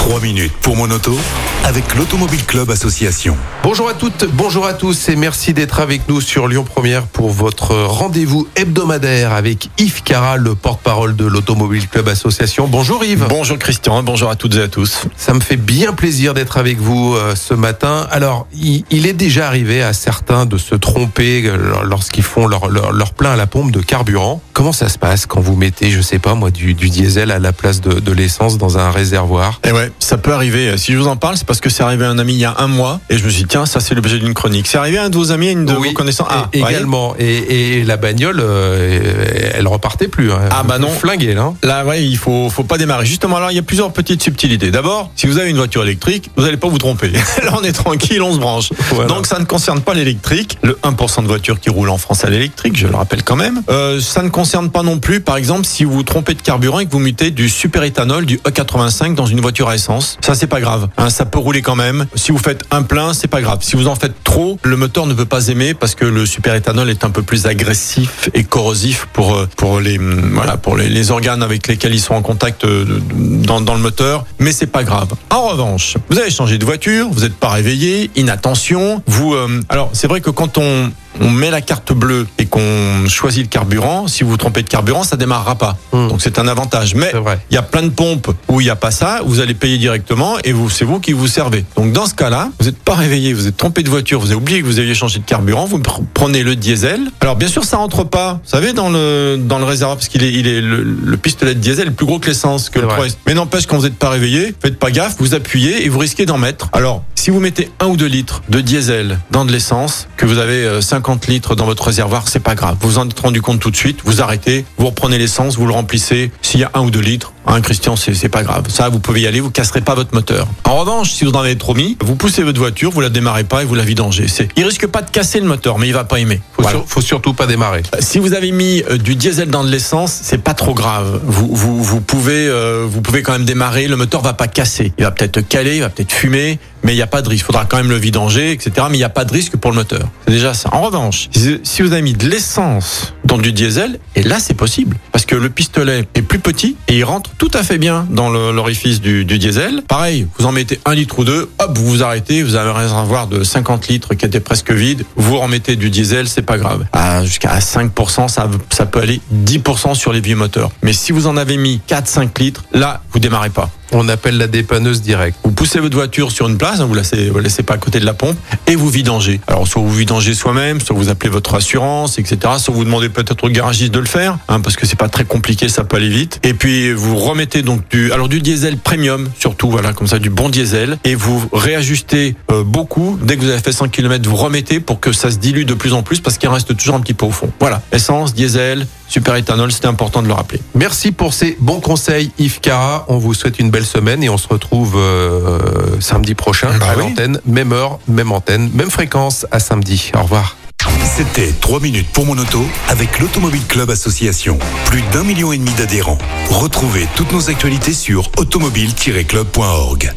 3 0.00 0.20
minutes 0.20 0.54
pour 0.62 0.76
mon 0.76 0.90
auto 0.90 1.14
avec 1.62 1.94
l'Automobile 1.94 2.44
Club 2.46 2.70
Association. 2.70 3.36
Bonjour 3.62 3.86
à 3.86 3.92
toutes, 3.92 4.24
bonjour 4.32 4.64
à 4.64 4.72
tous 4.72 5.10
et 5.10 5.14
merci 5.14 5.52
d'être 5.52 5.78
avec 5.78 6.08
nous 6.08 6.22
sur 6.22 6.48
Lyon 6.48 6.64
Première 6.64 7.02
pour 7.02 7.28
votre 7.28 7.74
rendez-vous 7.74 8.48
hebdomadaire 8.56 9.34
avec 9.34 9.68
Yves 9.76 10.02
Cara, 10.02 10.38
le 10.38 10.54
porte-parole 10.54 11.16
de 11.16 11.26
l'Automobile 11.26 11.86
Club 11.86 12.08
Association. 12.08 12.66
Bonjour 12.66 13.04
Yves. 13.04 13.26
Bonjour 13.28 13.58
Christian, 13.58 14.02
bonjour 14.02 14.30
à 14.30 14.36
toutes 14.36 14.56
et 14.56 14.62
à 14.62 14.68
tous. 14.68 15.06
Ça 15.18 15.34
me 15.34 15.40
fait 15.40 15.58
bien 15.58 15.92
plaisir 15.92 16.32
d'être 16.32 16.56
avec 16.56 16.78
vous 16.78 17.14
euh, 17.14 17.34
ce 17.36 17.52
matin. 17.52 18.06
Alors, 18.10 18.46
il, 18.54 19.06
est 19.06 19.12
déjà 19.12 19.46
arrivé 19.46 19.82
à 19.82 19.92
certains 19.92 20.46
de 20.46 20.56
se 20.56 20.74
tromper 20.74 21.42
euh, 21.44 21.58
lorsqu'ils 21.84 22.24
font 22.24 22.46
leur, 22.46 22.68
leur, 22.68 22.92
leur 22.92 23.12
plein 23.12 23.32
à 23.32 23.36
la 23.36 23.46
pompe 23.46 23.70
de 23.70 23.80
carburant. 23.80 24.40
Comment 24.54 24.72
ça 24.72 24.88
se 24.88 24.98
passe 24.98 25.26
quand 25.26 25.40
vous 25.40 25.56
mettez, 25.56 25.90
je 25.90 26.00
sais 26.00 26.18
pas 26.18 26.34
moi, 26.34 26.50
du, 26.50 26.72
du 26.72 26.88
diesel 26.88 27.30
à 27.30 27.38
la 27.38 27.52
place 27.52 27.82
de, 27.82 28.00
de 28.00 28.12
l'essence 28.12 28.56
dans 28.56 28.78
un 28.78 28.90
réservoir? 28.90 29.60
Et 29.64 29.68
Eh 29.68 29.89
ouais, 29.90 29.94
ça 29.98 30.18
peut 30.18 30.32
arriver. 30.32 30.76
Si 30.78 30.92
je 30.92 30.98
vous 30.98 31.06
en 31.08 31.16
parle, 31.16 31.36
c'est 31.36 31.46
parce 31.46 31.60
que 31.60 31.70
c'est 31.70 31.82
arrivé 31.82 32.04
à 32.04 32.10
un 32.10 32.18
ami 32.18 32.34
il 32.34 32.38
y 32.38 32.44
a 32.44 32.54
un 32.58 32.66
mois 32.68 33.00
et 33.10 33.18
je 33.18 33.24
me 33.24 33.30
suis 33.30 33.42
dit, 33.42 33.48
tiens, 33.48 33.66
ça 33.66 33.80
c'est 33.80 33.94
l'objet 33.94 34.18
d'une 34.18 34.34
chronique. 34.34 34.66
C'est 34.66 34.78
arrivé 34.78 34.98
à 34.98 35.04
un 35.04 35.10
de 35.10 35.16
vos 35.16 35.32
amis, 35.32 35.48
à 35.48 35.52
une 35.52 35.64
de 35.64 35.72
vos 35.72 35.92
connaissances? 35.92 36.28
Ah, 36.30 36.48
également. 36.52 37.14
Et, 37.18 37.78
et 37.80 37.84
la 37.84 37.96
bagnole, 37.96 38.40
euh, 38.40 39.50
elle 39.54 39.66
repartait 39.68 40.08
plus. 40.08 40.32
hein. 40.32 40.40
Ah, 40.50 40.62
bah 40.62 40.78
non. 40.78 40.88
Flinguée, 40.90 41.34
là. 41.34 41.52
Là, 41.62 41.84
ouais, 41.84 42.04
il 42.04 42.16
faut, 42.16 42.48
faut 42.50 42.64
pas 42.64 42.78
démarrer. 42.78 43.06
Justement, 43.06 43.36
alors, 43.36 43.50
il 43.50 43.56
y 43.56 43.58
a 43.58 43.62
plusieurs 43.62 43.92
petites 43.92 44.22
subtilités. 44.22 44.70
D'abord, 44.70 45.10
si 45.16 45.26
vous 45.26 45.38
avez 45.38 45.50
une 45.50 45.56
voiture 45.56 45.82
électrique, 45.82 46.30
vous 46.36 46.44
allez 46.44 46.56
pas 46.56 46.68
vous 46.68 46.78
tromper. 46.78 47.08
Là, 47.44 47.54
on 47.58 47.62
est 47.62 47.72
tranquille, 47.72 48.22
on 48.22 48.32
se 48.34 48.38
branche. 48.38 48.70
Voilà. 48.90 49.08
Donc, 49.08 49.26
ça 49.26 49.38
ne 49.38 49.44
concerne 49.44 49.80
pas 49.80 49.94
l'électrique. 49.94 50.58
Le 50.62 50.78
1% 50.84 51.22
de 51.22 51.26
voitures 51.26 51.60
qui 51.60 51.70
roulent 51.70 51.90
en 51.90 51.98
France 51.98 52.24
à 52.24 52.30
l'électrique, 52.30 52.76
je 52.76 52.86
le 52.86 52.94
rappelle 52.96 53.22
quand 53.22 53.36
même. 53.36 53.62
Euh, 53.70 54.00
ça 54.00 54.22
ne 54.22 54.28
concerne 54.28 54.70
pas 54.70 54.82
non 54.82 54.98
plus, 54.98 55.20
par 55.20 55.36
exemple, 55.36 55.64
si 55.66 55.84
vous 55.84 55.92
vous 55.92 56.02
trompez 56.02 56.34
de 56.34 56.42
carburant 56.42 56.80
et 56.80 56.86
que 56.86 56.90
vous 56.92 56.98
mutez 56.98 57.30
du 57.30 57.48
superéthanol, 57.48 58.26
du 58.26 58.38
E85 58.38 59.14
dans 59.14 59.26
une 59.26 59.40
voiture 59.40 59.68
à 59.68 59.72
Ça, 60.20 60.34
c'est 60.34 60.46
pas 60.46 60.60
grave. 60.60 60.88
Hein, 60.96 61.10
ça 61.10 61.24
peut 61.24 61.38
rouler 61.38 61.62
quand 61.62 61.76
même. 61.76 62.06
Si 62.14 62.32
vous 62.32 62.38
faites 62.38 62.64
un 62.70 62.82
plein, 62.82 63.12
c'est 63.14 63.28
pas 63.28 63.40
grave. 63.40 63.58
Si 63.62 63.76
vous 63.76 63.88
en 63.88 63.94
faites 63.94 64.22
trop, 64.24 64.58
le 64.62 64.76
moteur 64.76 65.06
ne 65.06 65.14
peut 65.14 65.24
pas 65.24 65.48
aimer 65.48 65.74
parce 65.74 65.94
que 65.94 66.04
le 66.04 66.26
superéthanol 66.26 66.90
est 66.90 67.04
un 67.04 67.10
peu 67.10 67.22
plus 67.22 67.46
agressif 67.46 68.28
et 68.34 68.44
corrosif 68.44 69.08
pour 69.12 69.34
euh, 69.36 69.48
pour 69.56 69.80
les 69.80 69.98
hum, 69.98 70.32
voilà 70.34 70.56
pour 70.56 70.76
les, 70.76 70.88
les 70.88 71.10
organes 71.10 71.42
avec 71.42 71.66
lesquels 71.68 71.94
ils 71.94 72.00
sont 72.00 72.14
en 72.14 72.22
contact 72.22 72.64
euh, 72.64 72.84
dans, 73.14 73.60
dans 73.60 73.74
le 73.74 73.80
moteur. 73.80 74.24
Mais 74.38 74.52
c'est 74.52 74.66
pas 74.66 74.84
grave. 74.84 75.08
En 75.30 75.48
revanche, 75.48 75.96
vous 76.08 76.18
avez 76.18 76.30
changé 76.30 76.58
de 76.58 76.64
voiture, 76.64 77.08
vous 77.10 77.20
n'êtes 77.20 77.36
pas 77.36 77.48
réveillé, 77.48 78.10
inattention. 78.16 79.02
Vous 79.06 79.34
euh, 79.34 79.60
alors 79.68 79.90
c'est 79.92 80.06
vrai 80.06 80.20
que 80.20 80.30
quand 80.30 80.58
on 80.58 80.90
on 81.20 81.30
met 81.30 81.50
la 81.50 81.60
carte 81.60 81.92
bleue 81.92 82.26
et 82.38 82.46
qu'on 82.46 83.08
choisit 83.08 83.42
le 83.44 83.48
carburant, 83.48 84.06
si 84.06 84.22
vous 84.22 84.30
vous 84.30 84.36
trompez 84.36 84.62
de 84.62 84.68
carburant, 84.68 85.02
ça 85.02 85.16
démarrera 85.16 85.56
pas. 85.56 85.76
Hmm. 85.92 86.08
Donc 86.08 86.22
c'est 86.22 86.38
un 86.38 86.46
avantage. 86.46 86.94
Mais 86.94 87.12
il 87.50 87.54
y 87.54 87.58
a 87.58 87.62
plein 87.62 87.82
de 87.82 87.88
pompes 87.88 88.30
où 88.48 88.60
il 88.60 88.64
n'y 88.64 88.70
a 88.70 88.76
pas 88.76 88.90
ça, 88.90 89.20
vous 89.24 89.40
allez 89.40 89.54
payer 89.54 89.78
directement 89.78 90.36
et 90.44 90.52
vous, 90.52 90.70
c'est 90.70 90.84
vous 90.84 91.00
qui 91.00 91.12
vous 91.12 91.26
servez. 91.28 91.64
Donc 91.76 91.92
dans 91.92 92.06
ce 92.06 92.14
cas-là, 92.14 92.50
vous 92.58 92.66
n'êtes 92.66 92.78
pas 92.78 92.94
réveillé, 92.94 93.32
vous 93.32 93.46
êtes 93.46 93.56
trompé 93.56 93.82
de 93.82 93.90
voiture, 93.90 94.20
vous 94.20 94.26
avez 94.26 94.36
oublié 94.36 94.60
que 94.60 94.66
vous 94.66 94.78
aviez 94.78 94.94
changé 94.94 95.18
de 95.18 95.24
carburant, 95.24 95.64
vous 95.66 95.78
pr- 95.78 96.02
prenez 96.14 96.42
le 96.42 96.56
diesel. 96.56 97.00
Alors 97.20 97.36
bien 97.36 97.48
sûr, 97.48 97.64
ça 97.64 97.76
rentre 97.78 98.04
pas, 98.04 98.34
vous 98.44 98.50
savez, 98.50 98.72
dans 98.72 98.90
le 98.90 99.36
dans 99.38 99.58
le 99.58 99.64
réservoir 99.64 99.96
parce 99.96 100.08
qu'il 100.08 100.22
est, 100.22 100.32
il 100.32 100.46
est 100.46 100.60
le, 100.60 100.82
le 100.82 101.16
pistolet 101.16 101.54
de 101.54 101.60
diesel 101.60 101.88
est 101.88 101.92
plus 101.92 102.06
gros 102.06 102.18
que 102.18 102.28
l'essence 102.28 102.70
que 102.70 102.78
le. 102.78 102.86
Mais 103.26 103.34
n'empêche 103.34 103.66
quand 103.66 103.76
vous 103.76 103.84
n'êtes 103.84 103.98
pas 103.98 104.10
réveillé, 104.10 104.54
faites 104.62 104.78
pas 104.78 104.90
gaffe, 104.90 105.16
vous 105.18 105.34
appuyez 105.34 105.84
et 105.84 105.88
vous 105.88 105.98
risquez 105.98 106.26
d'en 106.26 106.38
mettre. 106.38 106.68
Alors 106.72 107.02
si 107.14 107.30
vous 107.30 107.40
mettez 107.40 107.70
un 107.80 107.86
ou 107.86 107.96
deux 107.96 108.06
litres 108.06 108.42
de 108.48 108.60
diesel 108.60 109.18
dans 109.30 109.44
de 109.44 109.52
l'essence, 109.52 110.08
que 110.16 110.24
vous 110.26 110.38
avez 110.38 110.64
euh, 110.64 110.80
50 111.00 111.28
litres 111.28 111.54
dans 111.54 111.64
votre 111.64 111.84
réservoir, 111.84 112.28
c'est 112.28 112.40
pas 112.40 112.54
grave. 112.54 112.76
Vous 112.80 112.98
en 112.98 113.08
êtes 113.08 113.18
rendu 113.18 113.40
compte 113.40 113.58
tout 113.58 113.70
de 113.70 113.76
suite, 113.76 114.00
vous 114.04 114.20
arrêtez, 114.20 114.66
vous 114.76 114.86
reprenez 114.86 115.16
l'essence, 115.16 115.56
vous 115.56 115.64
le 115.66 115.72
remplissez. 115.72 116.30
S'il 116.42 116.60
y 116.60 116.64
a 116.64 116.70
un 116.74 116.82
ou 116.82 116.90
deux 116.90 117.00
litres, 117.00 117.32
hein, 117.46 117.60
Christian, 117.60 117.96
c'est 117.96 118.28
pas 118.28 118.42
grave. 118.42 118.64
Ça, 118.68 118.88
vous 118.88 118.98
pouvez 119.00 119.22
y 119.22 119.26
aller, 119.26 119.40
vous 119.40 119.50
casserez 119.50 119.80
pas 119.80 119.94
votre 119.94 120.14
moteur. 120.14 120.46
En 120.64 120.76
revanche, 120.76 121.10
si 121.12 121.24
vous 121.24 121.32
en 121.32 121.40
avez 121.40 121.56
trop 121.56 121.74
mis, 121.74 121.96
vous 122.02 122.14
poussez 122.16 122.42
votre 122.42 122.58
voiture, 122.58 122.90
vous 122.90 123.00
la 123.00 123.08
démarrez 123.08 123.44
pas 123.44 123.62
et 123.62 123.64
vous 123.64 123.74
la 123.74 123.84
vidangez. 123.84 124.26
Il 124.56 124.64
risque 124.64 124.86
pas 124.86 125.02
de 125.02 125.10
casser 125.10 125.40
le 125.40 125.46
moteur, 125.46 125.78
mais 125.78 125.86
il 125.88 125.92
va 125.94 126.04
pas 126.04 126.18
aimer. 126.20 126.40
Faut, 126.52 126.62
Voilà. 126.62 126.78
sur- 126.78 126.88
faut 126.88 127.00
surtout 127.00 127.34
pas 127.34 127.46
démarrer. 127.46 127.82
Si 128.00 128.18
vous 128.18 128.34
avez 128.34 128.52
mis 128.52 128.82
euh, 128.90 128.96
du 128.98 129.16
diesel 129.16 129.48
dans 129.50 129.64
de 129.64 129.70
l'essence, 129.70 130.18
c'est 130.22 130.42
pas 130.42 130.54
trop 130.54 130.74
grave. 130.74 131.20
Vous, 131.24 131.48
vous, 131.54 131.82
vous 131.82 132.00
pouvez, 132.00 132.46
euh, 132.48 132.86
vous 132.88 133.00
pouvez 133.00 133.22
quand 133.22 133.32
même 133.32 133.44
démarrer. 133.44 133.88
Le 133.88 133.96
moteur 133.96 134.22
va 134.22 134.32
pas 134.34 134.48
casser. 134.48 134.92
Il 134.98 135.04
va 135.04 135.10
peut-être 135.10 135.40
caler, 135.48 135.76
il 135.76 135.80
va 135.80 135.88
peut-être 135.90 136.12
fumer, 136.12 136.58
mais 136.82 136.92
il 136.92 136.96
n'y 136.96 137.02
a 137.02 137.06
pas 137.06 137.22
de 137.22 137.28
risque. 137.28 137.42
Il 137.44 137.46
faudra 137.46 137.64
quand 137.64 137.76
même 137.78 137.90
le 137.90 137.96
vidanger, 137.96 138.52
etc. 138.52 138.72
Mais 138.90 138.96
il 138.96 139.00
n'y 139.00 139.04
a 139.04 139.08
pas 139.08 139.24
de 139.24 139.32
risque 139.32 139.56
pour 139.56 139.70
le 139.70 139.76
moteur. 139.76 140.08
C'est 140.26 140.32
déjà 140.34 140.54
ça. 140.54 140.68
En 140.72 140.82
revanche, 140.82 141.28
si 141.62 141.82
vous 141.82 141.92
avez 141.92 142.02
mis 142.02 142.14
de 142.14 142.28
l'essence 142.28 143.14
dans 143.24 143.38
du 143.38 143.52
diesel, 143.52 143.98
et 144.16 144.22
là 144.22 144.38
c'est 144.40 144.54
possible, 144.54 144.96
parce 145.12 145.24
que 145.24 145.34
le 145.36 145.50
pistolet 145.50 146.02
petit 146.40 146.76
et 146.88 146.98
il 146.98 147.04
rentre 147.04 147.30
tout 147.38 147.50
à 147.54 147.62
fait 147.62 147.78
bien 147.78 148.06
dans 148.10 148.30
l'orifice 148.30 149.00
du, 149.00 149.24
du 149.24 149.38
diesel. 149.38 149.82
Pareil, 149.88 150.26
vous 150.38 150.46
en 150.46 150.52
mettez 150.52 150.80
un 150.84 150.94
litre 150.94 151.18
ou 151.18 151.24
deux, 151.24 151.48
hop, 151.58 151.78
vous 151.78 151.86
vous 151.86 152.02
arrêtez, 152.02 152.42
vous 152.42 152.54
avez 152.54 152.70
un 152.70 152.74
réservoir 152.74 153.26
de 153.26 153.44
50 153.44 153.88
litres 153.88 154.14
qui 154.14 154.26
était 154.26 154.40
presque 154.40 154.70
vide, 154.72 155.04
vous 155.16 155.38
remettez 155.38 155.76
du 155.76 155.90
diesel, 155.90 156.28
c'est 156.28 156.42
pas 156.42 156.58
grave. 156.58 156.86
À 156.92 157.24
jusqu'à 157.24 157.58
5%, 157.58 158.28
ça, 158.28 158.48
ça 158.70 158.86
peut 158.86 159.00
aller 159.00 159.20
10% 159.34 159.94
sur 159.94 160.12
les 160.12 160.20
vieux 160.20 160.36
moteurs. 160.36 160.70
Mais 160.82 160.92
si 160.92 161.12
vous 161.12 161.26
en 161.26 161.36
avez 161.36 161.56
mis 161.56 161.80
4-5 161.88 162.38
litres, 162.38 162.64
là, 162.72 163.02
vous 163.12 163.18
démarrez 163.18 163.50
pas. 163.50 163.70
On 163.92 164.08
appelle 164.08 164.38
la 164.38 164.46
dépanneuse 164.46 165.02
directe. 165.02 165.38
Vous 165.44 165.52
poussez 165.52 165.80
votre 165.80 165.96
voiture 165.96 166.30
sur 166.30 166.48
une 166.48 166.58
place, 166.58 166.80
hein, 166.80 166.86
vous 166.86 166.94
la 166.94 167.02
laissez, 167.02 167.30
laissez 167.42 167.62
pas 167.62 167.74
à 167.74 167.78
côté 167.78 168.00
de 168.00 168.06
la 168.06 168.14
pompe, 168.14 168.36
et 168.66 168.76
vous 168.76 168.88
vidangez. 168.88 169.40
Alors 169.46 169.66
soit 169.66 169.82
vous 169.82 169.92
vidangez 169.92 170.34
soi-même, 170.34 170.80
soit 170.80 170.94
vous 170.94 171.08
appelez 171.08 171.30
votre 171.30 171.54
assurance, 171.54 172.18
etc. 172.18 172.38
Soit 172.58 172.74
vous 172.74 172.84
demandez 172.84 173.08
peut-être 173.08 173.44
au 173.44 173.48
garagiste 173.48 173.92
de 173.92 173.98
le 173.98 174.06
faire, 174.06 174.38
hein, 174.48 174.60
parce 174.60 174.76
que 174.76 174.86
c'est 174.86 174.98
pas 174.98 175.08
très 175.08 175.24
compliqué, 175.24 175.68
ça 175.68 175.84
peut 175.84 175.96
aller 175.96 176.08
vite. 176.08 176.40
Et 176.42 176.54
puis 176.54 176.92
vous 176.92 177.16
remettez 177.16 177.62
donc 177.62 177.88
du, 177.90 178.12
alors 178.12 178.28
du 178.28 178.40
diesel 178.40 178.76
premium 178.76 179.28
surtout, 179.38 179.70
voilà 179.70 179.92
comme 179.92 180.06
ça 180.06 180.18
du 180.18 180.30
bon 180.30 180.48
diesel, 180.48 180.98
et 181.04 181.14
vous 181.14 181.48
réajustez 181.52 182.36
euh, 182.50 182.62
beaucoup. 182.62 183.18
Dès 183.22 183.36
que 183.36 183.42
vous 183.42 183.50
avez 183.50 183.60
fait 183.60 183.72
100 183.72 183.88
km, 183.88 184.28
vous 184.28 184.36
remettez 184.36 184.80
pour 184.80 185.00
que 185.00 185.12
ça 185.12 185.30
se 185.30 185.38
dilue 185.38 185.64
de 185.64 185.74
plus 185.74 185.92
en 185.92 186.02
plus, 186.02 186.20
parce 186.20 186.38
qu'il 186.38 186.48
reste 186.48 186.76
toujours 186.76 186.94
un 186.94 187.00
petit 187.00 187.14
peu 187.14 187.26
au 187.26 187.30
fond. 187.30 187.50
Voilà, 187.60 187.82
essence, 187.92 188.34
diesel, 188.34 188.86
super 189.10 189.34
éthanol, 189.36 189.70
c'était 189.72 189.88
important 189.88 190.22
de 190.22 190.28
le 190.28 190.32
rappeler. 190.32 190.60
Merci 190.74 191.12
pour 191.12 191.34
ces 191.34 191.58
bons 191.60 191.80
conseils, 191.80 192.30
Yves 192.38 192.60
Cara. 192.60 193.04
On 193.08 193.18
vous 193.18 193.34
souhaite 193.34 193.58
une 193.58 193.70
belle 193.70 193.84
semaine 193.84 194.22
et 194.22 194.30
on 194.30 194.38
se 194.38 194.48
retrouve 194.48 194.94
euh, 194.96 196.00
samedi 196.00 196.34
prochain 196.34 196.70
Bah 196.78 196.86
à 196.92 196.96
oui. 196.96 197.02
l'antenne. 197.02 197.40
Même 197.44 197.72
heure, 197.72 197.98
même 198.08 198.32
antenne, 198.32 198.70
même 198.72 198.90
fréquence 198.90 199.46
à 199.50 199.60
samedi. 199.60 200.10
Au 200.18 200.22
revoir. 200.22 200.56
C'était 201.04 201.52
3 201.60 201.80
minutes 201.80 202.08
pour 202.12 202.24
mon 202.24 202.38
auto 202.38 202.64
avec 202.88 203.18
l'Automobile 203.18 203.66
Club 203.68 203.90
Association. 203.90 204.58
Plus 204.86 205.02
d'un 205.12 205.24
million 205.24 205.52
et 205.52 205.58
demi 205.58 205.72
d'adhérents. 205.72 206.18
Retrouvez 206.48 207.06
toutes 207.16 207.32
nos 207.32 207.50
actualités 207.50 207.92
sur 207.92 208.30
automobile-club.org. 208.38 210.12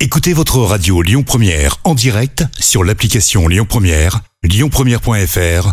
Écoutez 0.00 0.32
votre 0.32 0.58
radio 0.58 1.02
Lyon 1.02 1.24
Première 1.24 1.78
en 1.84 1.94
direct 1.94 2.44
sur 2.60 2.84
l'application 2.84 3.48
Lyon 3.48 3.66
Première, 3.68 4.20
lyonpremière.fr 4.44 5.72